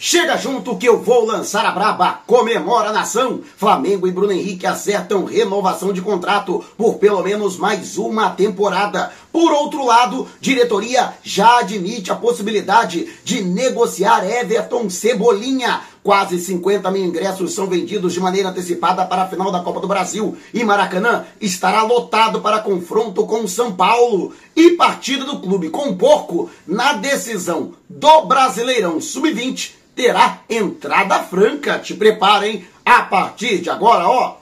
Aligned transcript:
Chega 0.00 0.36
junto 0.36 0.76
que 0.76 0.88
eu 0.88 1.02
vou 1.02 1.26
lançar 1.26 1.66
a 1.66 1.72
braba. 1.72 2.20
Comemora 2.24 2.90
a 2.90 2.92
nação. 2.92 3.40
Flamengo 3.56 4.06
e 4.06 4.12
Bruno 4.12 4.30
Henrique 4.30 4.64
acertam 4.64 5.24
renovação 5.24 5.92
de 5.92 6.00
contrato 6.00 6.64
por 6.76 6.98
pelo 6.98 7.20
menos 7.20 7.56
mais 7.56 7.98
uma 7.98 8.30
temporada. 8.30 9.12
Por 9.32 9.50
outro 9.50 9.84
lado, 9.84 10.28
diretoria 10.40 11.14
já 11.24 11.58
admite 11.58 12.12
a 12.12 12.14
possibilidade 12.14 13.08
de 13.24 13.42
negociar 13.42 14.24
Everton 14.24 14.88
Cebolinha. 14.88 15.80
Quase 16.00 16.38
50 16.38 16.88
mil 16.92 17.04
ingressos 17.04 17.52
são 17.52 17.66
vendidos 17.66 18.12
de 18.12 18.20
maneira 18.20 18.50
antecipada 18.50 19.04
para 19.04 19.22
a 19.22 19.28
final 19.28 19.50
da 19.50 19.60
Copa 19.60 19.80
do 19.80 19.88
Brasil. 19.88 20.36
E 20.54 20.62
Maracanã 20.62 21.24
estará 21.40 21.82
lotado 21.82 22.40
para 22.40 22.60
confronto 22.60 23.26
com 23.26 23.48
São 23.48 23.74
Paulo. 23.74 24.32
E 24.54 24.70
partida 24.70 25.24
do 25.24 25.40
clube 25.40 25.70
com 25.70 25.96
porco 25.96 26.48
na 26.64 26.92
decisão 26.92 27.72
do 27.90 28.26
Brasileirão 28.26 29.00
Sub-20 29.00 29.77
terá 29.98 30.42
entrada 30.48 31.24
franca. 31.24 31.80
Te 31.80 31.92
preparem 31.92 32.64
a 32.84 33.02
partir 33.02 33.58
de 33.58 33.68
agora, 33.68 34.08
ó. 34.08 34.36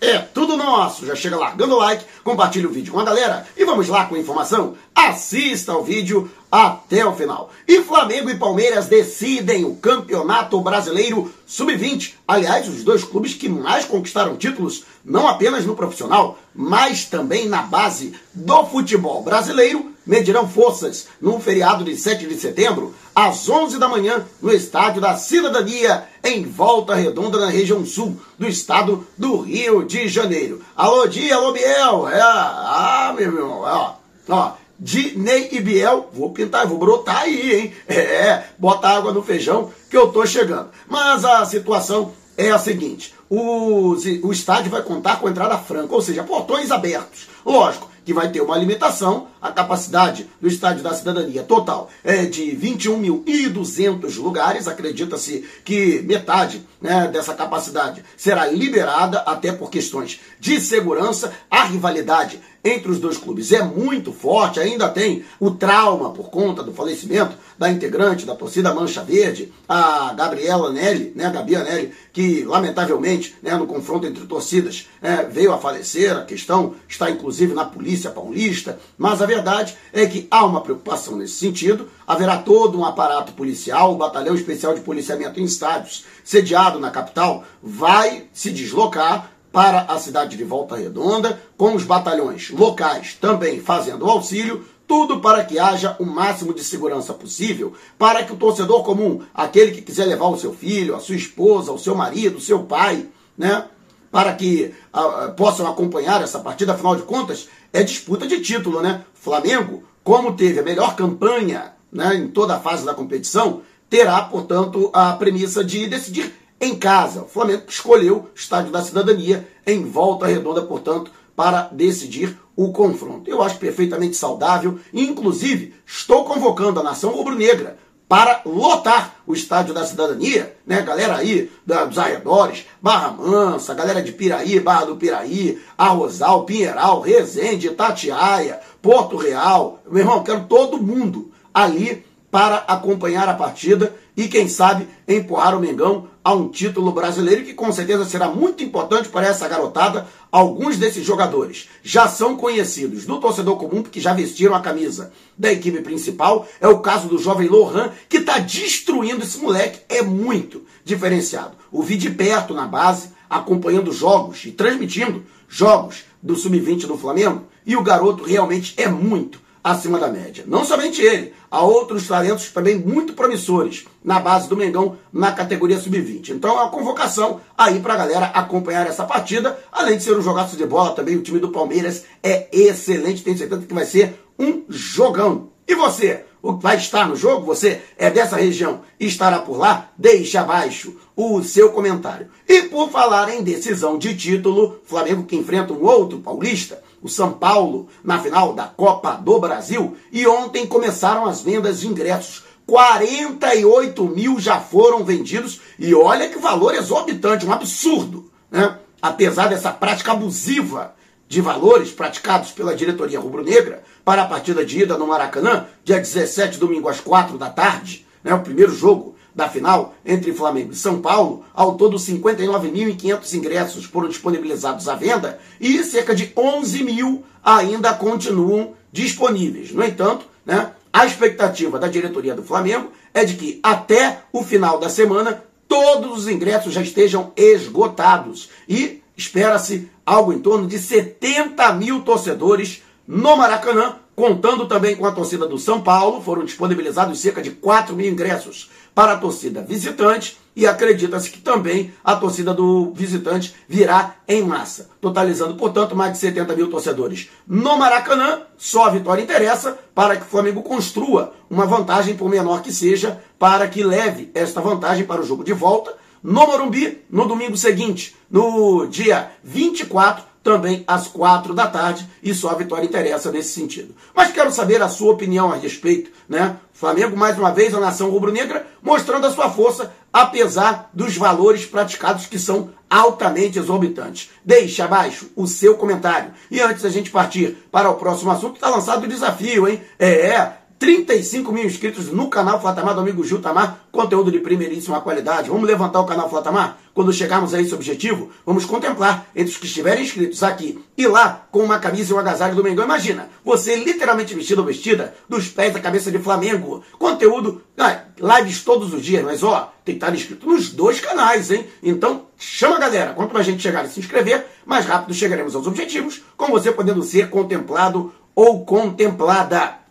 É 0.00 0.18
tudo 0.18 0.56
nosso. 0.56 1.06
Já 1.06 1.14
chega 1.14 1.36
largando 1.36 1.76
o 1.76 1.78
like, 1.78 2.04
compartilha 2.24 2.66
o 2.66 2.72
vídeo 2.72 2.92
com 2.92 2.98
a 2.98 3.04
galera 3.04 3.46
e 3.56 3.64
vamos 3.64 3.86
lá 3.86 4.06
com 4.06 4.16
a 4.16 4.18
informação. 4.18 4.74
Assista 4.92 5.70
ao 5.70 5.84
vídeo 5.84 6.28
até 6.50 7.06
o 7.06 7.14
final. 7.14 7.52
E 7.68 7.80
Flamengo 7.82 8.28
e 8.28 8.36
Palmeiras 8.36 8.88
decidem 8.88 9.64
o 9.64 9.76
Campeonato 9.76 10.60
Brasileiro 10.60 11.32
Sub-20. 11.46 12.14
Aliás, 12.26 12.66
os 12.66 12.82
dois 12.82 13.04
clubes 13.04 13.34
que 13.34 13.48
mais 13.48 13.84
conquistaram 13.84 14.34
títulos, 14.34 14.82
não 15.04 15.28
apenas 15.28 15.64
no 15.64 15.76
profissional, 15.76 16.36
mas 16.52 17.04
também 17.04 17.48
na 17.48 17.62
base 17.62 18.12
do 18.34 18.64
futebol 18.64 19.22
brasileiro, 19.22 19.91
medirão 20.06 20.48
forças 20.48 21.06
no 21.20 21.40
feriado 21.40 21.84
de 21.84 21.96
7 21.96 22.26
de 22.26 22.34
setembro, 22.38 22.94
às 23.14 23.48
11 23.48 23.78
da 23.78 23.88
manhã, 23.88 24.24
no 24.40 24.52
Estádio 24.52 25.00
da 25.00 25.16
Cidadania, 25.16 26.04
em 26.24 26.44
Volta 26.44 26.94
Redonda, 26.94 27.38
na 27.38 27.50
região 27.50 27.84
sul 27.84 28.16
do 28.38 28.46
estado 28.46 29.06
do 29.16 29.38
Rio 29.40 29.84
de 29.84 30.08
Janeiro. 30.08 30.62
Alô, 30.76 31.06
Dia, 31.06 31.36
alô, 31.36 31.52
Biel. 31.52 32.08
É, 32.08 32.20
ah, 32.20 33.12
meu 33.16 33.26
irmão, 33.26 33.60
ó, 33.60 33.94
ó. 34.28 34.52
Dinei 34.78 35.50
e 35.52 35.60
Biel, 35.60 36.10
vou 36.12 36.30
pintar, 36.30 36.66
vou 36.66 36.76
brotar 36.76 37.22
aí, 37.22 37.54
hein? 37.54 37.74
É, 37.86 38.44
bota 38.58 38.88
água 38.88 39.12
no 39.12 39.22
feijão 39.22 39.70
que 39.88 39.96
eu 39.96 40.08
tô 40.08 40.26
chegando. 40.26 40.70
Mas 40.88 41.24
a 41.24 41.44
situação 41.44 42.12
é 42.36 42.50
a 42.50 42.58
seguinte: 42.58 43.14
o, 43.30 43.94
o 44.22 44.32
estádio 44.32 44.70
vai 44.70 44.82
contar 44.82 45.20
com 45.20 45.28
entrada 45.28 45.56
franca, 45.58 45.94
ou 45.94 46.02
seja, 46.02 46.24
portões 46.24 46.70
abertos. 46.70 47.28
Lógico, 47.44 47.90
que 48.04 48.12
vai 48.12 48.30
ter 48.30 48.40
uma 48.40 48.56
limitação, 48.56 49.28
a 49.42 49.50
capacidade 49.50 50.26
do 50.40 50.46
Estádio 50.46 50.84
da 50.84 50.94
Cidadania 50.94 51.42
total 51.42 51.90
é 52.04 52.24
de 52.24 52.56
21.200 52.56 54.16
lugares, 54.18 54.68
acredita-se 54.68 55.44
que 55.64 56.00
metade 56.02 56.64
né, 56.80 57.08
dessa 57.08 57.34
capacidade 57.34 58.04
será 58.16 58.46
liberada, 58.46 59.18
até 59.20 59.50
por 59.52 59.68
questões 59.68 60.20
de 60.38 60.60
segurança, 60.60 61.32
a 61.50 61.64
rivalidade 61.64 62.40
entre 62.64 62.90
os 62.92 63.00
dois 63.00 63.16
clubes 63.16 63.50
é 63.52 63.62
muito 63.62 64.12
forte, 64.12 64.60
ainda 64.60 64.88
tem 64.88 65.24
o 65.40 65.50
trauma 65.50 66.10
por 66.10 66.30
conta 66.30 66.62
do 66.62 66.72
falecimento 66.72 67.36
da 67.58 67.70
integrante 67.70 68.24
da 68.24 68.36
torcida 68.36 68.74
Mancha 68.74 69.02
Verde, 69.02 69.52
a 69.68 70.12
Gabriela 70.14 70.70
Nelly, 70.70 71.12
né, 71.14 71.26
a 71.26 71.30
Gabi 71.30 71.56
Nelly, 71.56 71.92
que 72.12 72.44
lamentavelmente, 72.44 73.34
né, 73.42 73.54
no 73.56 73.66
confronto 73.66 74.06
entre 74.06 74.26
torcidas, 74.26 74.88
é, 75.00 75.24
veio 75.24 75.52
a 75.52 75.58
falecer, 75.58 76.16
a 76.16 76.24
questão 76.24 76.74
está 76.88 77.10
inclusive 77.10 77.52
na 77.52 77.64
polícia 77.64 78.10
paulista, 78.10 78.78
mas 78.96 79.20
a 79.20 79.26
verdade 79.34 79.76
é 79.92 80.06
que 80.06 80.26
há 80.30 80.44
uma 80.44 80.60
preocupação 80.60 81.16
nesse 81.16 81.34
sentido, 81.34 81.88
haverá 82.06 82.38
todo 82.38 82.78
um 82.78 82.84
aparato 82.84 83.32
policial, 83.32 83.92
o 83.92 83.96
Batalhão 83.96 84.34
Especial 84.34 84.74
de 84.74 84.80
Policiamento 84.80 85.40
em 85.40 85.44
Estádios, 85.44 86.04
sediado 86.22 86.78
na 86.78 86.90
capital, 86.90 87.44
vai 87.62 88.26
se 88.32 88.50
deslocar 88.50 89.30
para 89.50 89.82
a 89.82 89.98
cidade 89.98 90.36
de 90.36 90.44
Volta 90.44 90.76
Redonda, 90.76 91.40
com 91.56 91.74
os 91.74 91.84
batalhões 91.84 92.50
locais 92.50 93.16
também 93.20 93.60
fazendo 93.60 94.08
auxílio, 94.08 94.64
tudo 94.86 95.20
para 95.20 95.44
que 95.44 95.58
haja 95.58 95.96
o 95.98 96.04
máximo 96.04 96.52
de 96.52 96.64
segurança 96.64 97.14
possível, 97.14 97.72
para 97.98 98.24
que 98.24 98.32
o 98.32 98.36
torcedor 98.36 98.82
comum, 98.82 99.22
aquele 99.32 99.72
que 99.72 99.82
quiser 99.82 100.06
levar 100.06 100.26
o 100.26 100.38
seu 100.38 100.52
filho, 100.52 100.94
a 100.94 101.00
sua 101.00 101.16
esposa, 101.16 101.72
o 101.72 101.78
seu 101.78 101.94
marido, 101.94 102.38
o 102.38 102.40
seu 102.40 102.64
pai, 102.64 103.06
né, 103.36 103.66
para 104.10 104.34
que 104.34 104.74
uh, 104.92 105.32
possam 105.32 105.66
acompanhar 105.66 106.22
essa 106.22 106.38
partida, 106.38 106.74
afinal 106.74 106.96
de 106.96 107.02
contas, 107.02 107.48
é 107.72 107.82
disputa 107.82 108.26
de 108.26 108.40
título, 108.40 108.82
né? 108.82 109.04
Flamengo, 109.22 109.84
como 110.02 110.34
teve 110.34 110.58
a 110.58 110.64
melhor 110.64 110.96
campanha 110.96 111.74
né, 111.92 112.16
em 112.16 112.26
toda 112.26 112.56
a 112.56 112.60
fase 112.60 112.84
da 112.84 112.92
competição, 112.92 113.62
terá, 113.88 114.20
portanto, 114.22 114.90
a 114.92 115.12
premissa 115.12 115.62
de 115.62 115.86
decidir 115.86 116.34
em 116.60 116.74
casa. 116.74 117.22
O 117.22 117.28
Flamengo 117.28 117.62
escolheu 117.68 118.16
o 118.16 118.28
Estádio 118.34 118.72
da 118.72 118.82
Cidadania 118.82 119.46
em 119.64 119.84
volta 119.84 120.26
redonda, 120.26 120.62
portanto, 120.62 121.12
para 121.36 121.68
decidir 121.70 122.36
o 122.56 122.72
confronto. 122.72 123.30
Eu 123.30 123.40
acho 123.40 123.58
perfeitamente 123.58 124.16
saudável, 124.16 124.80
inclusive 124.92 125.72
estou 125.86 126.24
convocando 126.24 126.80
a 126.80 126.82
nação 126.82 127.12
rubro-negra 127.12 127.78
para 128.12 128.42
lotar 128.44 129.22
o 129.26 129.32
Estádio 129.32 129.72
da 129.72 129.86
Cidadania, 129.86 130.54
né? 130.66 130.82
Galera 130.82 131.16
aí 131.16 131.50
dos 131.64 131.96
arredores, 131.96 132.66
Barra 132.78 133.10
Mansa, 133.10 133.72
galera 133.72 134.02
de 134.02 134.12
Piraí, 134.12 134.60
Barra 134.60 134.84
do 134.84 134.96
Piraí, 134.96 135.58
Arrozal, 135.78 136.44
Pinheiral, 136.44 137.00
Resende, 137.00 137.70
Tatiaia, 137.70 138.60
Porto 138.82 139.16
Real. 139.16 139.80
Meu 139.90 140.02
irmão, 140.02 140.22
quero 140.22 140.44
todo 140.44 140.76
mundo 140.76 141.32
ali 141.54 142.04
para 142.30 142.56
acompanhar 142.68 143.30
a 143.30 143.34
partida 143.34 143.94
e, 144.16 144.28
quem 144.28 144.48
sabe, 144.48 144.88
empurrar 145.08 145.56
o 145.56 145.60
Mengão 145.60 146.08
a 146.24 146.34
um 146.34 146.48
título 146.48 146.92
brasileiro 146.92 147.44
que 147.44 147.54
com 147.54 147.72
certeza 147.72 148.04
será 148.04 148.28
muito 148.28 148.62
importante 148.62 149.08
para 149.08 149.26
essa 149.26 149.48
garotada. 149.48 150.06
Alguns 150.30 150.76
desses 150.76 151.04
jogadores 151.04 151.68
já 151.82 152.06
são 152.06 152.36
conhecidos 152.36 153.06
do 153.06 153.18
torcedor 153.18 153.56
comum 153.56 153.82
porque 153.82 154.00
já 154.00 154.12
vestiram 154.12 154.54
a 154.54 154.60
camisa 154.60 155.12
da 155.36 155.50
equipe 155.50 155.80
principal. 155.80 156.46
É 156.60 156.68
o 156.68 156.80
caso 156.80 157.08
do 157.08 157.18
jovem 157.18 157.48
Lohan, 157.48 157.90
que 158.08 158.18
está 158.18 158.38
destruindo 158.38 159.24
esse 159.24 159.38
moleque. 159.38 159.80
É 159.88 160.02
muito 160.02 160.62
diferenciado. 160.84 161.56
O 161.72 161.82
vi 161.82 161.96
de 161.96 162.10
perto 162.10 162.54
na 162.54 162.66
base, 162.66 163.10
acompanhando 163.28 163.92
jogos 163.92 164.44
e 164.44 164.52
transmitindo 164.52 165.24
jogos 165.48 166.04
do 166.22 166.36
Sub-20 166.36 166.86
do 166.86 166.98
Flamengo. 166.98 167.44
E 167.64 167.76
o 167.76 167.82
garoto 167.82 168.24
realmente 168.24 168.74
é 168.76 168.88
muito 168.88 169.40
acima 169.62 169.98
da 169.98 170.08
média. 170.08 170.44
Não 170.46 170.64
somente 170.64 171.00
ele, 171.00 171.32
há 171.50 171.62
outros 171.62 172.08
talentos 172.08 172.50
também 172.50 172.76
muito 172.76 173.12
promissores 173.12 173.84
na 174.02 174.18
base 174.18 174.48
do 174.48 174.56
Mengão 174.56 174.96
na 175.12 175.32
categoria 175.32 175.78
sub-20. 175.78 176.30
Então 176.30 176.60
é 176.60 176.70
convocação 176.70 177.40
aí 177.56 177.78
para 177.80 177.94
a 177.94 177.98
galera 177.98 178.26
acompanhar 178.26 178.86
essa 178.86 179.04
partida. 179.04 179.58
Além 179.70 179.96
de 179.96 180.02
ser 180.02 180.16
um 180.16 180.22
jogaço 180.22 180.56
de 180.56 180.66
bola, 180.66 180.94
também 180.94 181.16
o 181.16 181.22
time 181.22 181.38
do 181.38 181.50
Palmeiras 181.50 182.04
é 182.22 182.48
excelente. 182.52 183.22
Tenho 183.22 183.38
certeza 183.38 183.62
que 183.62 183.74
vai 183.74 183.84
ser 183.84 184.20
um 184.38 184.62
jogão. 184.68 185.50
E 185.66 185.74
você? 185.74 186.24
Vai 186.42 186.76
estar 186.76 187.08
no 187.08 187.14
jogo? 187.14 187.46
Você 187.46 187.80
é 187.96 188.10
dessa 188.10 188.36
região 188.36 188.80
e 188.98 189.06
estará 189.06 189.38
por 189.38 189.56
lá? 189.56 189.90
Deixe 189.96 190.36
abaixo 190.36 190.96
o 191.14 191.40
seu 191.42 191.70
comentário. 191.70 192.28
E 192.48 192.62
por 192.62 192.90
falar 192.90 193.32
em 193.32 193.44
decisão 193.44 193.96
de 193.96 194.16
título, 194.16 194.80
Flamengo 194.84 195.22
que 195.22 195.36
enfrenta 195.36 195.72
um 195.72 195.84
outro 195.84 196.18
paulista, 196.18 196.82
o 197.02 197.08
São 197.08 197.32
Paulo, 197.32 197.88
na 198.04 198.18
final 198.20 198.52
da 198.52 198.64
Copa 198.64 199.12
do 199.12 199.40
Brasil. 199.40 199.96
E 200.12 200.26
ontem 200.26 200.66
começaram 200.66 201.26
as 201.26 201.42
vendas 201.42 201.80
de 201.80 201.88
ingressos. 201.88 202.44
48 202.66 204.04
mil 204.04 204.38
já 204.38 204.60
foram 204.60 205.04
vendidos. 205.04 205.60
E 205.78 205.94
olha 205.94 206.28
que 206.28 206.38
valor 206.38 206.74
exorbitante, 206.74 207.44
um 207.44 207.52
absurdo. 207.52 208.30
Né? 208.50 208.78
Apesar 209.00 209.48
dessa 209.48 209.72
prática 209.72 210.12
abusiva 210.12 210.94
de 211.28 211.40
valores 211.40 211.90
praticados 211.90 212.52
pela 212.52 212.76
diretoria 212.76 213.18
rubro-negra 213.18 213.82
para 214.04 214.22
a 214.22 214.26
partida 214.26 214.64
de 214.64 214.82
ida 214.82 214.98
no 214.98 215.06
Maracanã, 215.06 215.66
dia 215.82 215.96
17, 215.96 216.58
domingo 216.58 216.88
às 216.88 217.00
4 217.00 217.38
da 217.38 217.48
tarde, 217.48 218.06
né, 218.22 218.34
o 218.34 218.40
primeiro 218.40 218.74
jogo 218.74 219.16
da 219.34 219.48
final 219.48 219.94
entre 220.04 220.32
Flamengo 220.32 220.72
e 220.72 220.76
São 220.76 221.00
Paulo, 221.00 221.44
ao 221.54 221.74
todo 221.74 221.96
59.500 221.96 223.34
ingressos 223.34 223.84
foram 223.84 224.08
disponibilizados 224.08 224.88
à 224.88 224.94
venda 224.94 225.38
e 225.60 225.82
cerca 225.82 226.14
de 226.14 226.32
11 226.36 226.84
mil 226.84 227.24
ainda 227.42 227.94
continuam 227.94 228.74
disponíveis. 228.92 229.72
No 229.72 229.82
entanto, 229.82 230.26
né, 230.44 230.72
a 230.92 231.06
expectativa 231.06 231.78
da 231.78 231.88
diretoria 231.88 232.34
do 232.34 232.42
Flamengo 232.42 232.92
é 233.14 233.24
de 233.24 233.34
que 233.34 233.58
até 233.62 234.20
o 234.32 234.44
final 234.44 234.78
da 234.78 234.88
semana 234.88 235.42
todos 235.66 236.18
os 236.18 236.28
ingressos 236.28 236.74
já 236.74 236.82
estejam 236.82 237.32
esgotados 237.34 238.50
e 238.68 239.02
espera-se 239.16 239.88
algo 240.04 240.32
em 240.32 240.38
torno 240.38 240.66
de 240.66 240.78
70 240.78 241.72
mil 241.74 242.02
torcedores 242.02 242.82
no 243.06 243.36
Maracanã 243.36 243.96
Contando 244.14 244.66
também 244.66 244.94
com 244.94 245.06
a 245.06 245.12
torcida 245.12 245.46
do 245.46 245.58
São 245.58 245.80
Paulo, 245.80 246.20
foram 246.20 246.44
disponibilizados 246.44 247.18
cerca 247.18 247.40
de 247.40 247.50
4 247.50 247.96
mil 247.96 248.10
ingressos 248.10 248.70
para 248.94 249.12
a 249.12 249.16
torcida 249.16 249.62
visitante 249.62 250.38
e 250.54 250.66
acredita-se 250.66 251.30
que 251.30 251.40
também 251.40 251.92
a 252.04 252.14
torcida 252.14 252.52
do 252.52 252.92
visitante 252.94 253.54
virá 253.66 254.16
em 254.28 254.42
massa, 254.42 254.90
totalizando, 255.00 255.54
portanto, 255.54 255.96
mais 255.96 256.12
de 256.12 256.18
70 256.18 256.54
mil 256.54 256.68
torcedores. 256.68 257.30
No 257.46 257.78
Maracanã, 257.78 258.42
só 258.56 258.86
a 258.86 258.90
vitória 258.90 259.22
interessa 259.22 259.78
para 259.94 260.16
que 260.16 260.22
o 260.22 260.28
Flamengo 260.28 260.62
construa 260.62 261.32
uma 261.48 261.64
vantagem, 261.64 262.16
por 262.16 262.28
menor 262.28 262.62
que 262.62 262.72
seja, 262.72 263.22
para 263.38 263.66
que 263.66 263.82
leve 263.82 264.30
esta 264.34 264.60
vantagem 264.60 265.06
para 265.06 265.22
o 265.22 265.26
jogo 265.26 265.42
de 265.42 265.52
volta 265.52 265.96
no 266.22 266.46
Morumbi 266.46 267.02
no 267.10 267.26
domingo 267.26 267.56
seguinte, 267.56 268.14
no 268.30 268.86
dia 268.86 269.32
24 269.42 270.31
também 270.42 270.82
às 270.86 271.08
quatro 271.08 271.54
da 271.54 271.66
tarde, 271.66 272.08
e 272.22 272.34
só 272.34 272.50
a 272.50 272.54
vitória 272.54 272.84
interessa 272.86 273.30
nesse 273.30 273.52
sentido. 273.54 273.94
Mas 274.14 274.32
quero 274.32 274.50
saber 274.50 274.82
a 274.82 274.88
sua 274.88 275.12
opinião 275.12 275.52
a 275.52 275.56
respeito, 275.56 276.10
né? 276.28 276.56
Flamengo, 276.72 277.16
mais 277.16 277.38
uma 277.38 277.52
vez, 277.52 277.72
a 277.74 277.80
nação 277.80 278.10
rubro-negra, 278.10 278.66
mostrando 278.82 279.26
a 279.26 279.30
sua 279.30 279.48
força, 279.50 279.92
apesar 280.12 280.90
dos 280.92 281.16
valores 281.16 281.64
praticados 281.64 282.26
que 282.26 282.38
são 282.38 282.70
altamente 282.90 283.58
exorbitantes. 283.58 284.30
Deixe 284.44 284.82
abaixo 284.82 285.30
o 285.36 285.46
seu 285.46 285.76
comentário. 285.76 286.32
E 286.50 286.60
antes 286.60 286.82
da 286.82 286.90
gente 286.90 287.10
partir 287.10 287.56
para 287.70 287.88
o 287.88 287.94
próximo 287.94 288.30
assunto, 288.30 288.56
está 288.56 288.68
lançado 288.68 289.04
o 289.04 289.08
desafio, 289.08 289.68
hein? 289.68 289.80
É, 289.98 290.52
35 290.82 291.52
mil 291.52 291.64
inscritos 291.64 292.08
no 292.08 292.28
canal 292.28 292.60
Flatamar 292.60 292.92
do 292.92 293.02
amigo 293.02 293.22
Gil 293.22 293.40
Tamar, 293.40 293.84
conteúdo 293.92 294.32
de 294.32 294.40
primeiríssima 294.40 295.00
qualidade. 295.00 295.48
Vamos 295.48 295.64
levantar 295.64 296.00
o 296.00 296.04
canal 296.04 296.28
Flatamar? 296.28 296.76
Quando 296.92 297.12
chegarmos 297.12 297.54
a 297.54 297.60
esse 297.60 297.72
objetivo, 297.72 298.30
vamos 298.44 298.64
contemplar 298.64 299.28
entre 299.32 299.52
os 299.52 299.58
que 299.58 299.66
estiverem 299.66 300.02
inscritos 300.02 300.42
aqui 300.42 300.84
e 300.98 301.06
lá 301.06 301.46
com 301.52 301.60
uma 301.60 301.78
camisa 301.78 302.10
e 302.12 302.16
um 302.16 302.18
agasalho 302.18 302.56
do 302.56 302.64
Mengão. 302.64 302.84
Imagina, 302.84 303.28
você 303.44 303.76
literalmente 303.76 304.34
vestido 304.34 304.58
ou 304.58 304.66
vestida 304.66 305.14
dos 305.28 305.46
pés 305.46 305.72
da 305.72 305.78
cabeça 305.78 306.10
de 306.10 306.18
Flamengo. 306.18 306.82
Conteúdo, 306.98 307.62
ah, 307.78 308.00
lives 308.18 308.64
todos 308.64 308.92
os 308.92 309.04
dias, 309.04 309.22
mas 309.22 309.44
ó, 309.44 309.72
tem 309.84 309.94
que 309.94 310.04
estar 310.04 310.12
inscrito 310.12 310.48
nos 310.48 310.70
dois 310.70 310.98
canais, 310.98 311.52
hein? 311.52 311.64
Então, 311.80 312.26
chama 312.36 312.74
a 312.74 312.80
galera. 312.80 313.14
Quanto 313.14 313.32
mais 313.32 313.46
gente 313.46 313.62
chegar 313.62 313.84
e 313.84 313.88
se 313.88 314.00
inscrever, 314.00 314.44
mais 314.66 314.84
rápido 314.84 315.14
chegaremos 315.14 315.54
aos 315.54 315.68
objetivos, 315.68 316.22
com 316.36 316.48
você 316.48 316.72
podendo 316.72 317.04
ser 317.04 317.30
contemplado 317.30 318.12
ou 318.34 318.64
contemplada. 318.64 319.81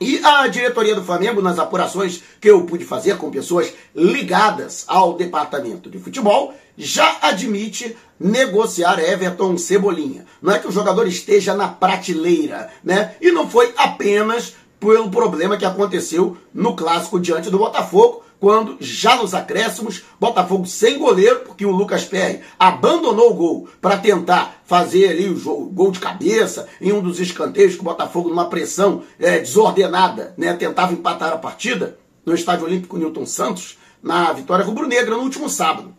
E 0.00 0.20
a 0.24 0.48
diretoria 0.48 0.94
do 0.94 1.04
Flamengo, 1.04 1.40
nas 1.40 1.58
apurações 1.58 2.22
que 2.40 2.50
eu 2.50 2.64
pude 2.64 2.84
fazer 2.84 3.16
com 3.16 3.30
pessoas 3.30 3.72
ligadas 3.94 4.84
ao 4.88 5.14
departamento 5.14 5.88
de 5.88 5.98
futebol, 5.98 6.54
já 6.76 7.18
admite 7.22 7.96
negociar 8.18 8.98
Everton 8.98 9.56
Cebolinha. 9.56 10.24
Não 10.40 10.52
é 10.52 10.58
que 10.58 10.66
o 10.66 10.72
jogador 10.72 11.06
esteja 11.06 11.54
na 11.54 11.68
prateleira, 11.68 12.70
né? 12.82 13.14
E 13.20 13.30
não 13.30 13.48
foi 13.48 13.72
apenas 13.76 14.54
pelo 14.80 15.10
problema 15.10 15.56
que 15.56 15.64
aconteceu 15.64 16.36
no 16.52 16.74
clássico 16.74 17.20
diante 17.20 17.50
do 17.50 17.58
Botafogo, 17.58 18.24
quando, 18.42 18.76
já 18.80 19.14
nos 19.14 19.34
acréscimos, 19.34 20.02
Botafogo 20.18 20.66
sem 20.66 20.98
goleiro, 20.98 21.44
porque 21.46 21.64
o 21.64 21.70
Lucas 21.70 22.04
Perry 22.04 22.40
abandonou 22.58 23.30
o 23.30 23.34
gol 23.34 23.68
para 23.80 23.96
tentar 23.96 24.60
fazer 24.64 25.10
ali 25.10 25.28
o, 25.28 25.38
jogo, 25.38 25.66
gol 25.66 25.92
de 25.92 26.00
cabeça 26.00 26.66
em 26.80 26.92
um 26.92 27.00
dos 27.00 27.20
escanteios 27.20 27.76
que 27.76 27.80
o 27.82 27.84
Botafogo, 27.84 28.28
numa 28.28 28.50
pressão 28.50 29.04
é, 29.20 29.38
desordenada, 29.38 30.34
né, 30.36 30.52
tentava 30.54 30.92
empatar 30.92 31.32
a 31.32 31.38
partida 31.38 31.96
no 32.26 32.34
Estádio 32.34 32.64
Olímpico 32.64 32.98
Newton 32.98 33.26
Santos, 33.26 33.78
na 34.02 34.32
vitória 34.32 34.64
rubro-negra 34.64 35.14
no 35.14 35.22
último 35.22 35.48
sábado, 35.48 35.94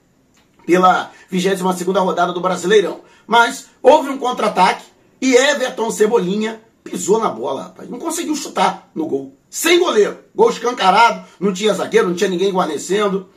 pela 0.66 1.12
22ª 1.32 1.98
rodada 2.04 2.34
do 2.34 2.42
Brasileirão. 2.42 3.00
Mas 3.26 3.68
houve 3.82 4.10
um 4.10 4.18
contra-ataque 4.18 4.84
e 5.22 5.34
Everton 5.34 5.90
Cebolinha 5.90 6.62
pisou 6.84 7.22
na 7.22 7.30
bola, 7.30 7.64
rapaz. 7.64 7.90
Não 7.90 8.00
conseguiu 8.00 8.36
chutar 8.36 8.90
no 8.94 9.08
gol. 9.08 9.34
Sem 9.54 9.78
goleiro. 9.78 10.18
Gol 10.34 10.50
escancarado, 10.50 11.28
não 11.40 11.54
tinha 11.54 11.76
zagueiro, 11.76 12.08
não 12.08 12.16
tinha 12.16 12.28
ninguém 12.28 12.52
guarnecendo. 12.52 13.30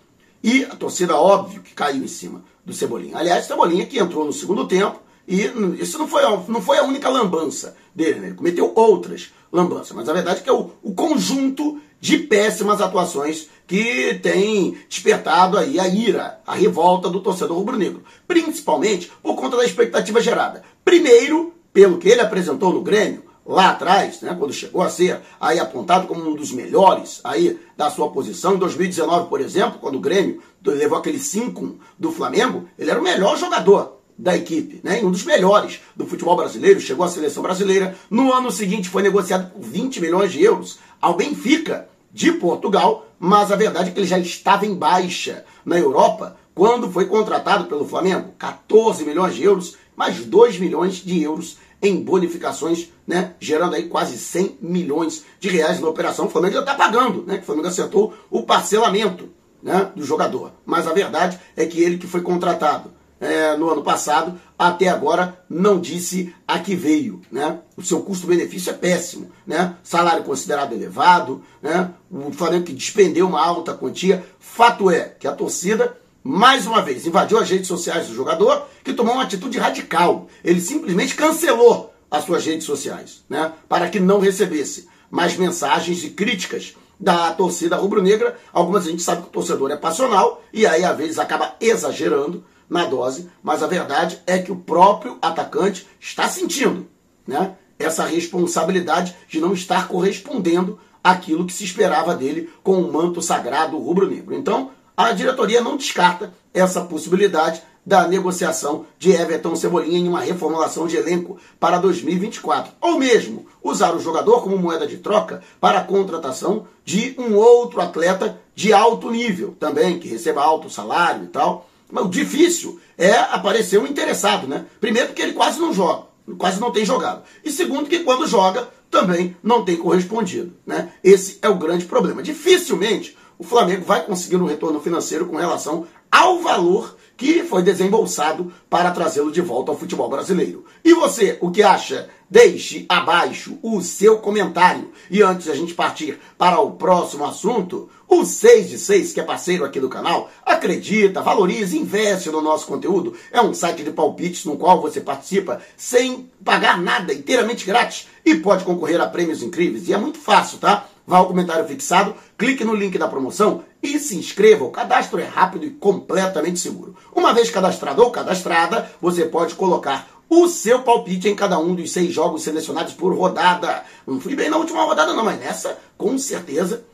E 0.42 0.64
a 0.64 0.74
torcida, 0.74 1.14
óbvio, 1.14 1.60
que 1.60 1.74
caiu 1.74 2.02
em 2.02 2.08
cima 2.08 2.42
do 2.64 2.72
Cebolinha. 2.72 3.18
Aliás, 3.18 3.44
Cebolinha 3.44 3.84
que 3.84 3.98
entrou 3.98 4.24
no 4.24 4.32
segundo 4.32 4.66
tempo. 4.66 4.98
E 5.28 5.42
isso 5.78 5.98
não 5.98 6.08
foi, 6.08 6.22
não 6.48 6.62
foi 6.62 6.78
a 6.78 6.84
única 6.84 7.10
lambança 7.10 7.76
dele, 7.94 8.20
né? 8.20 8.26
Ele 8.28 8.34
cometeu 8.34 8.72
outras 8.74 9.30
lambanças. 9.52 9.92
Mas 9.92 10.08
a 10.08 10.14
verdade 10.14 10.40
é 10.40 10.42
que 10.42 10.48
é 10.48 10.52
o, 10.54 10.70
o 10.82 10.94
conjunto 10.94 11.82
de 12.00 12.16
péssimas 12.16 12.80
atuações 12.80 13.48
que 13.66 14.14
tem 14.22 14.74
despertado 14.88 15.58
aí 15.58 15.78
a 15.78 15.86
ira, 15.86 16.40
a 16.46 16.54
revolta 16.54 17.10
do 17.10 17.20
torcedor 17.20 17.58
rubro-negro. 17.58 18.02
Principalmente 18.26 19.12
por 19.22 19.34
conta 19.34 19.58
da 19.58 19.66
expectativa 19.66 20.18
gerada. 20.22 20.62
Primeiro, 20.82 21.52
pelo 21.74 21.98
que 21.98 22.08
ele 22.08 22.22
apresentou 22.22 22.72
no 22.72 22.80
Grêmio, 22.80 23.25
lá 23.46 23.70
atrás, 23.70 24.20
né, 24.22 24.34
quando 24.38 24.52
chegou 24.52 24.82
a 24.82 24.90
ser 24.90 25.20
aí 25.40 25.60
apontado 25.60 26.06
como 26.06 26.28
um 26.28 26.34
dos 26.34 26.50
melhores 26.50 27.20
aí 27.22 27.58
da 27.76 27.90
sua 27.90 28.10
posição, 28.10 28.54
em 28.54 28.58
2019, 28.58 29.28
por 29.28 29.40
exemplo, 29.40 29.78
quando 29.78 29.96
o 29.96 30.00
Grêmio 30.00 30.42
levou 30.64 30.98
aquele 30.98 31.18
5 31.18 31.78
do 31.98 32.10
Flamengo, 32.10 32.68
ele 32.76 32.90
era 32.90 33.00
o 33.00 33.04
melhor 33.04 33.38
jogador 33.38 34.00
da 34.18 34.36
equipe, 34.36 34.80
né, 34.82 35.00
um 35.04 35.10
dos 35.10 35.24
melhores 35.24 35.80
do 35.94 36.06
futebol 36.06 36.36
brasileiro, 36.36 36.80
chegou 36.80 37.04
à 37.04 37.08
seleção 37.08 37.42
brasileira. 37.42 37.94
No 38.10 38.32
ano 38.32 38.50
seguinte 38.50 38.88
foi 38.88 39.02
negociado 39.02 39.50
por 39.50 39.62
20 39.62 40.00
milhões 40.00 40.32
de 40.32 40.42
euros 40.42 40.78
ao 41.00 41.14
Benfica 41.14 41.88
de 42.12 42.32
Portugal, 42.32 43.06
mas 43.18 43.52
a 43.52 43.56
verdade 43.56 43.90
é 43.90 43.92
que 43.92 44.00
ele 44.00 44.06
já 44.06 44.18
estava 44.18 44.64
em 44.66 44.74
baixa 44.74 45.44
na 45.64 45.78
Europa 45.78 46.36
quando 46.54 46.90
foi 46.90 47.04
contratado 47.04 47.66
pelo 47.66 47.86
Flamengo, 47.86 48.32
14 48.38 49.04
milhões 49.04 49.34
de 49.34 49.44
euros, 49.44 49.76
mais 49.94 50.24
2 50.24 50.58
milhões 50.58 50.94
de 50.94 51.22
euros 51.22 51.58
em 51.82 52.02
bonificações, 52.02 52.88
né, 53.06 53.34
gerando 53.38 53.74
aí 53.74 53.88
quase 53.88 54.18
100 54.18 54.58
milhões 54.60 55.24
de 55.38 55.48
reais 55.48 55.80
na 55.80 55.88
operação. 55.88 56.26
O 56.26 56.30
Flamengo 56.30 56.54
já 56.54 56.60
está 56.60 56.74
pagando, 56.74 57.24
né, 57.26 57.36
que 57.36 57.42
o 57.42 57.46
Flamengo 57.46 57.68
acertou 57.68 58.14
o 58.30 58.42
parcelamento 58.42 59.28
né, 59.62 59.90
do 59.94 60.04
jogador. 60.04 60.52
Mas 60.64 60.86
a 60.86 60.92
verdade 60.92 61.38
é 61.56 61.66
que 61.66 61.80
ele 61.80 61.98
que 61.98 62.06
foi 62.06 62.22
contratado 62.22 62.90
é, 63.20 63.56
no 63.56 63.70
ano 63.70 63.82
passado, 63.82 64.38
até 64.58 64.88
agora 64.88 65.38
não 65.48 65.80
disse 65.80 66.34
a 66.46 66.58
que 66.58 66.74
veio. 66.74 67.20
Né? 67.30 67.58
O 67.76 67.82
seu 67.82 68.00
custo-benefício 68.00 68.70
é 68.70 68.74
péssimo. 68.74 69.30
Né? 69.46 69.74
Salário 69.82 70.24
considerado 70.24 70.72
elevado, 70.72 71.42
né? 71.62 71.90
o 72.10 72.30
Flamengo 72.32 72.64
que 72.64 72.72
despendeu 72.72 73.26
uma 73.26 73.44
alta 73.44 73.74
quantia. 73.74 74.24
Fato 74.38 74.90
é 74.90 75.14
que 75.18 75.26
a 75.26 75.32
torcida 75.32 75.96
mais 76.22 76.66
uma 76.66 76.82
vez, 76.82 77.06
invadiu 77.06 77.38
as 77.38 77.48
redes 77.48 77.68
sociais 77.68 78.08
do 78.08 78.14
jogador, 78.14 78.66
que 78.82 78.92
tomou 78.92 79.14
uma 79.14 79.22
atitude 79.22 79.58
radical. 79.58 80.26
Ele 80.42 80.60
simplesmente 80.60 81.14
cancelou 81.14 81.94
as 82.10 82.24
suas 82.24 82.44
redes 82.44 82.64
sociais, 82.64 83.24
né? 83.28 83.52
Para 83.68 83.88
que 83.88 84.00
não 84.00 84.20
recebesse 84.20 84.88
mais 85.10 85.36
mensagens 85.36 86.04
e 86.04 86.10
críticas 86.10 86.74
da 86.98 87.32
torcida 87.32 87.76
rubro-negra. 87.76 88.38
Algumas 88.52 88.86
a 88.86 88.90
gente 88.90 89.02
sabe 89.02 89.22
que 89.22 89.28
o 89.28 89.32
torcedor 89.32 89.70
é 89.70 89.76
passional 89.76 90.42
e 90.52 90.66
aí 90.66 90.84
às 90.84 90.96
vezes 90.96 91.18
acaba 91.18 91.54
exagerando 91.60 92.44
na 92.68 92.84
dose, 92.84 93.30
mas 93.42 93.62
a 93.62 93.66
verdade 93.66 94.20
é 94.26 94.38
que 94.38 94.50
o 94.50 94.56
próprio 94.56 95.18
atacante 95.22 95.86
está 96.00 96.28
sentindo, 96.28 96.88
né? 97.26 97.54
Essa 97.78 98.04
responsabilidade 98.04 99.14
de 99.28 99.38
não 99.38 99.52
estar 99.52 99.86
correspondendo 99.86 100.78
àquilo 101.04 101.46
que 101.46 101.52
se 101.52 101.64
esperava 101.64 102.14
dele 102.14 102.50
com 102.62 102.80
o 102.80 102.92
manto 102.92 103.20
sagrado 103.22 103.78
rubro-negro. 103.78 104.34
Então, 104.34 104.70
a 104.96 105.12
diretoria 105.12 105.60
não 105.60 105.76
descarta 105.76 106.32
essa 106.54 106.80
possibilidade 106.80 107.62
da 107.86 108.08
negociação 108.08 108.84
de 108.98 109.12
Everton 109.12 109.54
Cebolinha 109.54 109.98
em 109.98 110.08
uma 110.08 110.20
reformulação 110.20 110.88
de 110.88 110.96
elenco 110.96 111.38
para 111.60 111.78
2024. 111.78 112.72
Ou 112.80 112.98
mesmo 112.98 113.46
usar 113.62 113.94
o 113.94 114.00
jogador 114.00 114.42
como 114.42 114.58
moeda 114.58 114.88
de 114.88 114.96
troca 114.96 115.40
para 115.60 115.78
a 115.78 115.84
contratação 115.84 116.66
de 116.84 117.14
um 117.16 117.36
outro 117.36 117.80
atleta 117.80 118.40
de 118.56 118.72
alto 118.72 119.08
nível 119.10 119.54
também, 119.60 120.00
que 120.00 120.08
receba 120.08 120.42
alto 120.42 120.68
salário 120.68 121.24
e 121.24 121.28
tal. 121.28 121.70
Mas 121.88 122.04
o 122.04 122.08
difícil 122.08 122.80
é 122.98 123.12
aparecer 123.12 123.78
um 123.78 123.86
interessado, 123.86 124.48
né? 124.48 124.66
Primeiro 124.80 125.08
porque 125.08 125.22
ele 125.22 125.34
quase 125.34 125.60
não 125.60 125.72
joga, 125.72 126.06
quase 126.36 126.60
não 126.60 126.72
tem 126.72 126.84
jogado. 126.84 127.22
E 127.44 127.52
segundo 127.52 127.88
que 127.88 128.00
quando 128.00 128.26
joga 128.26 128.68
também 128.90 129.36
não 129.42 129.64
tem 129.64 129.76
correspondido, 129.76 130.52
né? 130.66 130.90
Esse 131.04 131.38
é 131.40 131.48
o 131.48 131.54
grande 131.54 131.84
problema. 131.84 132.22
Dificilmente 132.22 133.16
o 133.38 133.44
Flamengo 133.44 133.84
vai 133.84 134.04
conseguir 134.04 134.36
um 134.36 134.46
retorno 134.46 134.80
financeiro 134.80 135.26
com 135.26 135.36
relação 135.36 135.86
ao 136.10 136.40
valor 136.40 136.95
que 137.16 137.42
foi 137.44 137.62
desembolsado 137.62 138.52
para 138.68 138.90
trazê-lo 138.90 139.32
de 139.32 139.40
volta 139.40 139.70
ao 139.70 139.78
futebol 139.78 140.08
brasileiro. 140.08 140.64
E 140.84 140.92
você, 140.94 141.38
o 141.40 141.50
que 141.50 141.62
acha? 141.62 142.08
Deixe 142.28 142.84
abaixo 142.88 143.56
o 143.62 143.80
seu 143.80 144.18
comentário. 144.18 144.90
E 145.10 145.22
antes 145.22 145.44
de 145.44 145.52
a 145.52 145.54
gente 145.54 145.74
partir 145.74 146.18
para 146.36 146.60
o 146.60 146.72
próximo 146.72 147.24
assunto, 147.24 147.88
o 148.08 148.24
6 148.24 148.68
de 148.68 148.78
6, 148.78 149.12
que 149.12 149.20
é 149.20 149.22
parceiro 149.22 149.64
aqui 149.64 149.80
do 149.80 149.88
canal, 149.88 150.30
acredita, 150.44 151.22
valoriza, 151.22 151.76
investe 151.76 152.28
no 152.30 152.40
nosso 152.40 152.66
conteúdo. 152.66 153.14
É 153.32 153.40
um 153.40 153.54
site 153.54 153.82
de 153.82 153.90
palpites 153.90 154.44
no 154.44 154.56
qual 154.56 154.80
você 154.80 155.00
participa 155.00 155.60
sem 155.76 156.30
pagar 156.44 156.80
nada, 156.80 157.14
inteiramente 157.14 157.64
grátis 157.64 158.08
e 158.24 158.34
pode 158.34 158.64
concorrer 158.64 159.00
a 159.00 159.06
prêmios 159.06 159.42
incríveis. 159.42 159.88
E 159.88 159.92
é 159.92 159.96
muito 159.96 160.18
fácil, 160.18 160.58
tá? 160.58 160.88
Vá 161.06 161.18
ao 161.18 161.26
comentário 161.26 161.66
fixado, 161.66 162.14
clique 162.36 162.64
no 162.64 162.74
link 162.74 162.98
da 162.98 163.06
promoção 163.06 163.62
e 163.82 163.98
se 163.98 164.16
inscreva. 164.16 164.64
O 164.64 164.70
cadastro 164.70 165.20
é 165.20 165.24
rápido 165.24 165.64
e 165.64 165.70
completamente 165.70 166.58
seguro. 166.58 166.96
Uma 167.14 167.32
vez 167.32 167.48
cadastrado 167.48 168.02
ou 168.02 168.10
cadastrada, 168.10 168.90
você 169.00 169.24
pode 169.24 169.54
colocar 169.54 170.08
o 170.28 170.48
seu 170.48 170.82
palpite 170.82 171.28
em 171.28 171.36
cada 171.36 171.58
um 171.58 171.74
dos 171.74 171.92
seis 171.92 172.12
jogos 172.12 172.42
selecionados 172.42 172.92
por 172.92 173.16
rodada. 173.16 173.84
Não 174.06 174.20
fui 174.20 174.34
bem 174.34 174.50
na 174.50 174.56
última 174.56 174.84
rodada, 174.84 175.12
não, 175.12 175.24
mas 175.24 175.38
nessa, 175.38 175.78
com 175.96 176.18
certeza, 176.18 176.84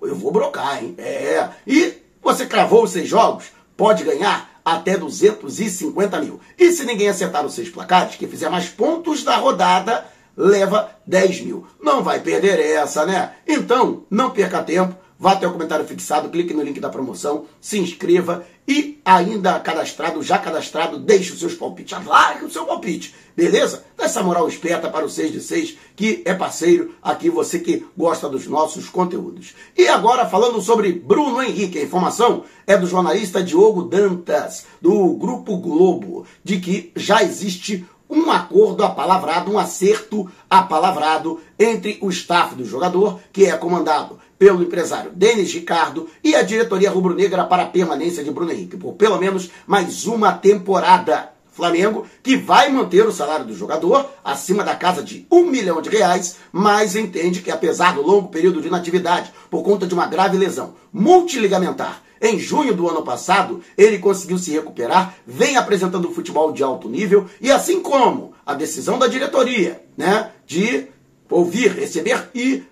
eu 0.00 0.14
vou 0.14 0.32
brocar, 0.32 0.82
hein? 0.82 0.94
É. 0.96 1.48
E 1.66 1.94
você 2.22 2.46
cravou 2.46 2.84
os 2.84 2.90
seis 2.90 3.08
jogos, 3.08 3.46
pode 3.76 4.04
ganhar 4.04 4.60
até 4.64 4.96
250 4.96 6.20
mil. 6.20 6.40
E 6.58 6.72
se 6.72 6.84
ninguém 6.84 7.08
acertar 7.08 7.44
os 7.44 7.54
seis 7.54 7.68
placares, 7.68 8.16
que 8.16 8.26
fizer 8.26 8.48
mais 8.48 8.68
pontos 8.68 9.22
da 9.22 9.36
rodada, 9.36 10.06
leva 10.38 10.88
10 11.04 11.40
mil. 11.40 11.66
Não 11.82 12.02
vai 12.02 12.20
perder 12.20 12.60
essa, 12.60 13.04
né? 13.04 13.32
Então, 13.46 14.04
não 14.08 14.30
perca 14.30 14.62
tempo 14.62 14.94
Vá 15.20 15.32
até 15.32 15.48
o 15.48 15.52
comentário 15.52 15.84
fixado, 15.84 16.28
clique 16.28 16.54
no 16.54 16.62
link 16.62 16.78
da 16.78 16.88
promoção, 16.88 17.46
se 17.60 17.76
inscreva 17.76 18.46
e 18.68 19.00
ainda 19.04 19.58
cadastrado, 19.58 20.22
já 20.22 20.38
cadastrado, 20.38 20.96
deixe 20.96 21.32
os 21.32 21.40
seus 21.40 21.54
palpites. 21.54 21.98
Largue 22.06 22.44
o 22.44 22.50
seu 22.50 22.64
palpite, 22.64 23.12
beleza? 23.36 23.82
Dá 23.96 24.04
essa 24.04 24.22
moral 24.22 24.46
esperta 24.46 24.88
para 24.88 25.04
o 25.04 25.08
6 25.10 25.32
de 25.32 25.40
6, 25.40 25.76
que 25.96 26.22
é 26.24 26.32
parceiro 26.34 26.94
aqui, 27.02 27.28
você 27.28 27.58
que 27.58 27.84
gosta 27.96 28.28
dos 28.28 28.46
nossos 28.46 28.88
conteúdos. 28.88 29.56
E 29.76 29.88
agora 29.88 30.24
falando 30.24 30.62
sobre 30.62 30.92
Bruno 30.92 31.42
Henrique, 31.42 31.80
a 31.80 31.82
informação 31.82 32.44
é 32.64 32.76
do 32.76 32.86
jornalista 32.86 33.42
Diogo 33.42 33.82
Dantas, 33.82 34.66
do 34.80 35.14
Grupo 35.14 35.56
Globo, 35.56 36.26
de 36.44 36.60
que 36.60 36.92
já 36.94 37.24
existe 37.24 37.84
um 38.08 38.30
acordo 38.30 38.84
apalavrado, 38.84 39.50
um 39.50 39.58
acerto 39.58 40.30
apalavrado 40.48 41.40
entre 41.58 41.98
o 42.00 42.08
staff 42.10 42.54
do 42.54 42.64
jogador, 42.64 43.20
que 43.32 43.46
é 43.46 43.56
comandado 43.56 44.18
pelo 44.38 44.62
empresário 44.62 45.10
Denis 45.12 45.52
Ricardo 45.52 46.08
e 46.22 46.34
a 46.34 46.42
diretoria 46.42 46.90
rubro-negra 46.90 47.44
para 47.44 47.64
a 47.64 47.68
permanência 47.68 48.22
de 48.22 48.30
Bruno 48.30 48.52
Henrique 48.52 48.76
por 48.76 48.94
pelo 48.94 49.18
menos 49.18 49.50
mais 49.66 50.06
uma 50.06 50.32
temporada. 50.32 51.32
Flamengo, 51.50 52.06
que 52.22 52.36
vai 52.36 52.70
manter 52.70 53.04
o 53.04 53.10
salário 53.10 53.44
do 53.44 53.52
jogador 53.52 54.08
acima 54.24 54.62
da 54.62 54.76
casa 54.76 55.02
de 55.02 55.26
um 55.28 55.44
milhão 55.44 55.82
de 55.82 55.90
reais, 55.90 56.36
mas 56.52 56.94
entende 56.94 57.42
que 57.42 57.50
apesar 57.50 57.96
do 57.96 58.02
longo 58.02 58.28
período 58.28 58.62
de 58.62 58.68
inatividade 58.68 59.32
por 59.50 59.64
conta 59.64 59.84
de 59.84 59.92
uma 59.92 60.06
grave 60.06 60.36
lesão 60.36 60.74
multiligamentar 60.92 62.00
em 62.20 62.38
junho 62.38 62.74
do 62.74 62.88
ano 62.88 63.02
passado, 63.02 63.62
ele 63.76 63.98
conseguiu 63.98 64.38
se 64.38 64.50
recuperar, 64.50 65.14
vem 65.26 65.56
apresentando 65.56 66.10
futebol 66.12 66.52
de 66.52 66.62
alto 66.62 66.88
nível 66.88 67.26
e 67.40 67.50
assim 67.50 67.80
como 67.80 68.32
a 68.44 68.54
decisão 68.54 68.98
da 68.98 69.06
diretoria, 69.06 69.82
né, 69.96 70.30
de 70.46 70.86
ouvir, 71.30 71.72
receber 71.72 72.30
e 72.34 72.62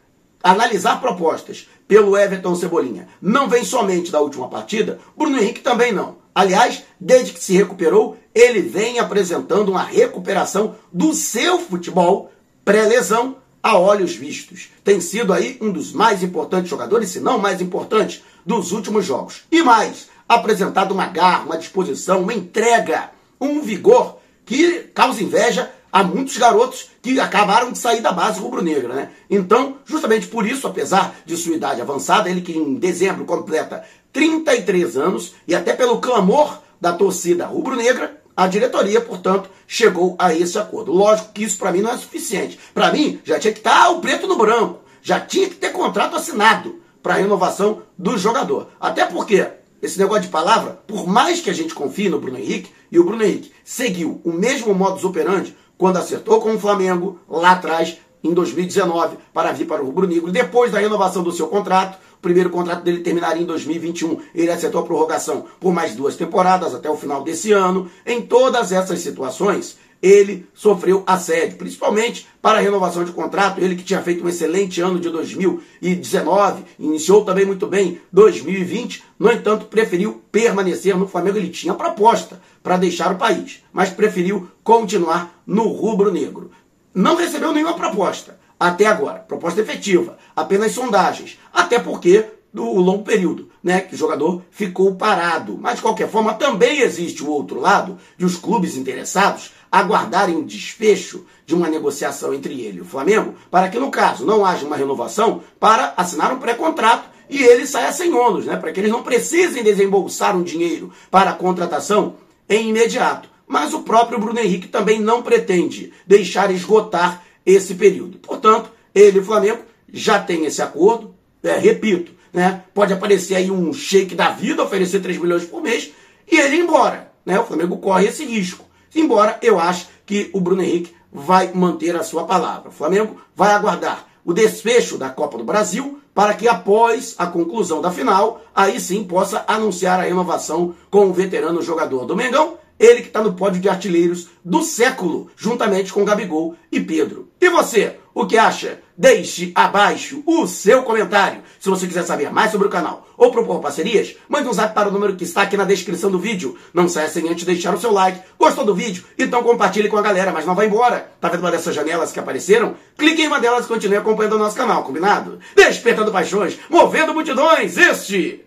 analisar 0.42 1.00
propostas 1.00 1.68
pelo 1.88 2.16
Everton 2.16 2.54
Cebolinha 2.54 3.08
não 3.20 3.48
vem 3.48 3.64
somente 3.64 4.10
da 4.10 4.20
última 4.20 4.48
partida, 4.48 4.98
Bruno 5.16 5.38
Henrique 5.38 5.60
também 5.60 5.92
não. 5.92 6.16
Aliás, 6.34 6.82
desde 7.00 7.32
que 7.32 7.42
se 7.42 7.54
recuperou, 7.54 8.16
ele 8.34 8.60
vem 8.60 8.98
apresentando 8.98 9.70
uma 9.70 9.82
recuperação 9.82 10.74
do 10.92 11.14
seu 11.14 11.58
futebol 11.58 12.30
pré-lesão 12.64 13.36
a 13.66 13.76
olhos 13.76 14.14
vistos. 14.14 14.68
Tem 14.84 15.00
sido 15.00 15.32
aí 15.32 15.58
um 15.60 15.72
dos 15.72 15.92
mais 15.92 16.22
importantes 16.22 16.70
jogadores, 16.70 17.10
se 17.10 17.18
não 17.18 17.36
mais 17.36 17.60
importante, 17.60 18.22
dos 18.44 18.70
últimos 18.70 19.04
jogos. 19.04 19.42
E 19.50 19.60
mais, 19.60 20.08
apresentado 20.28 20.94
uma 20.94 21.06
garra, 21.06 21.44
uma 21.44 21.58
disposição, 21.58 22.22
uma 22.22 22.32
entrega, 22.32 23.10
um 23.40 23.60
vigor 23.60 24.18
que 24.44 24.88
causa 24.94 25.20
inveja 25.20 25.68
há 25.90 26.04
muitos 26.04 26.38
garotos 26.38 26.90
que 27.02 27.18
acabaram 27.18 27.72
de 27.72 27.78
sair 27.78 28.00
da 28.00 28.12
base 28.12 28.38
rubro-negra, 28.38 28.94
né? 28.94 29.10
Então, 29.28 29.78
justamente 29.84 30.28
por 30.28 30.46
isso, 30.46 30.68
apesar 30.68 31.16
de 31.26 31.36
sua 31.36 31.56
idade 31.56 31.80
avançada, 31.80 32.30
ele 32.30 32.42
que 32.42 32.56
em 32.56 32.76
dezembro 32.76 33.24
completa 33.24 33.82
33 34.12 34.96
anos 34.96 35.34
e 35.48 35.56
até 35.56 35.72
pelo 35.72 36.00
clamor 36.00 36.62
da 36.80 36.92
torcida 36.92 37.46
rubro-negra, 37.46 38.15
a 38.36 38.46
diretoria, 38.46 39.00
portanto, 39.00 39.48
chegou 39.66 40.14
a 40.18 40.34
esse 40.34 40.58
acordo. 40.58 40.92
Lógico 40.92 41.32
que 41.32 41.42
isso 41.42 41.56
para 41.56 41.72
mim 41.72 41.80
não 41.80 41.90
é 41.90 41.96
suficiente. 41.96 42.58
Para 42.74 42.92
mim, 42.92 43.18
já 43.24 43.38
tinha 43.38 43.52
que 43.52 43.60
estar 43.60 43.84
tá 43.84 43.90
o 43.90 44.00
preto 44.00 44.26
no 44.26 44.36
branco, 44.36 44.80
já 45.00 45.18
tinha 45.18 45.48
que 45.48 45.54
ter 45.54 45.70
contrato 45.70 46.16
assinado 46.16 46.80
para 47.02 47.14
a 47.14 47.18
renovação 47.18 47.82
do 47.96 48.18
jogador. 48.18 48.68
Até 48.78 49.06
porque 49.06 49.46
esse 49.80 49.98
negócio 49.98 50.24
de 50.24 50.28
palavra, 50.28 50.78
por 50.86 51.06
mais 51.06 51.40
que 51.40 51.48
a 51.48 51.54
gente 51.54 51.74
confie 51.74 52.08
no 52.08 52.20
Bruno 52.20 52.38
Henrique, 52.38 52.70
e 52.90 52.98
o 52.98 53.04
Bruno 53.04 53.22
Henrique 53.22 53.52
seguiu 53.64 54.20
o 54.24 54.32
mesmo 54.32 54.74
modus 54.74 55.04
operandi 55.04 55.56
quando 55.78 55.96
acertou 55.96 56.40
com 56.40 56.54
o 56.54 56.58
Flamengo 56.58 57.18
lá 57.28 57.52
atrás, 57.52 57.98
em 58.22 58.32
2019, 58.32 59.18
para 59.32 59.52
vir 59.52 59.66
para 59.66 59.82
o 59.82 59.86
Rubro 59.86 60.06
Negro. 60.06 60.32
Depois 60.32 60.72
da 60.72 60.78
renovação 60.78 61.22
do 61.22 61.32
seu 61.32 61.46
contrato, 61.46 61.98
o 62.18 62.22
primeiro 62.22 62.50
contrato 62.50 62.82
dele 62.82 63.00
terminaria 63.00 63.42
em 63.42 63.46
2021. 63.46 64.18
Ele 64.34 64.50
acertou 64.50 64.80
a 64.80 64.84
prorrogação 64.84 65.44
por 65.60 65.72
mais 65.72 65.94
duas 65.94 66.16
temporadas 66.16 66.74
até 66.74 66.90
o 66.90 66.96
final 66.96 67.22
desse 67.22 67.52
ano. 67.52 67.90
Em 68.04 68.22
todas 68.22 68.72
essas 68.72 69.00
situações, 69.00 69.76
ele 70.02 70.46
sofreu 70.54 71.02
assédio, 71.06 71.56
principalmente 71.56 72.26
para 72.40 72.58
a 72.58 72.60
renovação 72.60 73.04
de 73.04 73.12
contrato. 73.12 73.60
Ele 73.60 73.76
que 73.76 73.84
tinha 73.84 74.02
feito 74.02 74.24
um 74.24 74.28
excelente 74.28 74.80
ano 74.80 75.00
de 75.00 75.10
2019, 75.10 76.64
iniciou 76.78 77.24
também 77.24 77.44
muito 77.44 77.66
bem 77.66 78.00
2020, 78.12 79.02
no 79.18 79.30
entanto, 79.32 79.66
preferiu 79.66 80.22
permanecer 80.30 80.96
no 80.96 81.08
Flamengo. 81.08 81.38
Ele 81.38 81.48
tinha 81.48 81.74
proposta 81.74 82.40
para 82.62 82.76
deixar 82.76 83.12
o 83.12 83.18
país, 83.18 83.62
mas 83.72 83.90
preferiu 83.90 84.48
continuar 84.62 85.42
no 85.46 85.68
rubro-negro. 85.68 86.50
Não 86.94 87.16
recebeu 87.16 87.52
nenhuma 87.52 87.74
proposta 87.74 88.38
até 88.58 88.86
agora, 88.86 89.20
proposta 89.20 89.60
efetiva, 89.60 90.16
apenas 90.34 90.72
sondagens, 90.72 91.38
até 91.52 91.78
porque 91.78 92.24
do 92.56 92.72
longo 92.72 93.04
período, 93.04 93.50
né, 93.62 93.82
que 93.82 93.94
o 93.94 93.98
jogador 93.98 94.42
ficou 94.50 94.94
parado. 94.94 95.58
Mas 95.60 95.76
de 95.76 95.82
qualquer 95.82 96.08
forma, 96.08 96.32
também 96.32 96.80
existe 96.80 97.22
o 97.22 97.28
outro 97.28 97.60
lado 97.60 97.98
de 98.16 98.24
os 98.24 98.36
clubes 98.36 98.76
interessados 98.76 99.52
aguardarem 99.70 100.36
o 100.36 100.44
desfecho 100.44 101.26
de 101.44 101.54
uma 101.54 101.68
negociação 101.68 102.32
entre 102.32 102.58
ele 102.62 102.78
e 102.78 102.80
o 102.80 102.86
Flamengo, 102.86 103.34
para 103.50 103.68
que 103.68 103.78
no 103.78 103.90
caso 103.90 104.24
não 104.24 104.44
haja 104.44 104.64
uma 104.64 104.76
renovação, 104.76 105.42
para 105.60 105.92
assinar 105.98 106.32
um 106.32 106.38
pré-contrato 106.38 107.10
e 107.28 107.42
ele 107.42 107.66
saia 107.66 107.92
sem 107.92 108.14
ônus, 108.14 108.46
né, 108.46 108.56
para 108.56 108.72
que 108.72 108.80
eles 108.80 108.90
não 108.90 109.02
precisem 109.02 109.62
desembolsar 109.62 110.34
um 110.34 110.42
dinheiro 110.42 110.90
para 111.10 111.30
a 111.30 111.34
contratação 111.34 112.14
em 112.48 112.70
imediato. 112.70 113.28
Mas 113.46 113.74
o 113.74 113.82
próprio 113.82 114.18
Bruno 114.18 114.40
Henrique 114.40 114.68
também 114.68 114.98
não 114.98 115.22
pretende 115.22 115.92
deixar 116.06 116.50
esgotar 116.50 117.22
esse 117.46 117.76
período. 117.76 118.18
Portanto, 118.18 118.70
ele 118.92 119.18
e 119.18 119.20
o 119.20 119.24
Flamengo 119.24 119.62
já 119.92 120.18
têm 120.18 120.44
esse 120.44 120.60
acordo, 120.60 121.14
é, 121.42 121.56
repito, 121.56 122.12
né? 122.32 122.64
Pode 122.74 122.92
aparecer 122.92 123.36
aí 123.36 123.50
um 123.50 123.72
shake 123.72 124.14
da 124.14 124.30
vida, 124.30 124.62
oferecer 124.62 125.00
3 125.00 125.16
milhões 125.18 125.44
por 125.44 125.62
mês 125.62 125.92
e 126.30 126.36
ele 126.38 126.56
ir 126.56 126.60
embora. 126.60 127.12
Né? 127.24 127.38
O 127.38 127.44
Flamengo 127.44 127.78
corre 127.78 128.06
esse 128.06 128.24
risco. 128.24 128.66
Embora 128.94 129.38
eu 129.40 129.58
acho 129.58 129.86
que 130.04 130.28
o 130.32 130.40
Bruno 130.40 130.62
Henrique 130.62 130.94
vai 131.12 131.52
manter 131.52 131.94
a 131.94 132.02
sua 132.02 132.24
palavra. 132.24 132.68
O 132.68 132.72
Flamengo 132.72 133.20
vai 133.34 133.52
aguardar 133.52 134.06
o 134.24 134.32
desfecho 134.32 134.98
da 134.98 135.08
Copa 135.08 135.38
do 135.38 135.44
Brasil 135.44 136.00
para 136.14 136.34
que 136.34 136.48
após 136.48 137.14
a 137.18 137.26
conclusão 137.26 137.80
da 137.80 137.90
final, 137.90 138.42
aí 138.54 138.80
sim 138.80 139.04
possa 139.04 139.44
anunciar 139.46 140.00
a 140.00 140.04
renovação 140.04 140.74
com 140.90 141.06
o 141.06 141.12
veterano 141.12 141.62
jogador 141.62 142.06
do 142.06 142.16
Mengão 142.16 142.58
ele 142.78 143.00
que 143.00 143.08
está 143.08 143.22
no 143.22 143.32
pódio 143.32 143.60
de 143.60 143.68
artilheiros 143.68 144.28
do 144.44 144.62
século, 144.62 145.30
juntamente 145.36 145.92
com 145.92 146.04
Gabigol 146.04 146.54
e 146.70 146.80
Pedro. 146.80 147.28
E 147.46 147.48
você, 147.48 147.94
o 148.12 148.26
que 148.26 148.36
acha? 148.36 148.80
Deixe 148.98 149.52
abaixo 149.54 150.20
o 150.26 150.48
seu 150.48 150.82
comentário. 150.82 151.42
Se 151.60 151.70
você 151.70 151.86
quiser 151.86 152.02
saber 152.02 152.28
mais 152.32 152.50
sobre 152.50 152.66
o 152.66 152.70
canal 152.70 153.06
ou 153.16 153.30
propor 153.30 153.60
parcerias, 153.60 154.16
mande 154.28 154.48
um 154.48 154.52
zap 154.52 154.74
para 154.74 154.88
o 154.88 154.90
número 154.90 155.14
que 155.14 155.22
está 155.22 155.42
aqui 155.42 155.56
na 155.56 155.62
descrição 155.62 156.10
do 156.10 156.18
vídeo. 156.18 156.58
Não 156.74 156.88
saia 156.88 157.08
sem 157.08 157.28
antes 157.28 157.44
deixar 157.44 157.72
o 157.72 157.80
seu 157.80 157.92
like. 157.92 158.20
Gostou 158.36 158.64
do 158.64 158.74
vídeo? 158.74 159.04
Então 159.16 159.44
compartilhe 159.44 159.88
com 159.88 159.96
a 159.96 160.02
galera, 160.02 160.32
mas 160.32 160.44
não 160.44 160.56
vá 160.56 160.64
embora. 160.64 161.08
Tá 161.20 161.28
vendo 161.28 161.38
uma 161.38 161.52
dessas 161.52 161.72
janelas 161.72 162.10
que 162.10 162.18
apareceram? 162.18 162.74
Clique 162.98 163.22
em 163.22 163.28
uma 163.28 163.38
delas 163.38 163.64
e 163.64 163.68
continue 163.68 163.96
acompanhando 163.96 164.34
o 164.34 164.40
nosso 164.40 164.56
canal, 164.56 164.82
combinado? 164.82 165.38
Despertando 165.54 166.10
paixões, 166.10 166.58
movendo 166.68 167.14
multidões, 167.14 167.76
este 167.76 168.42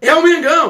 é 0.00 0.12
o 0.16 0.22
Mengão! 0.24 0.68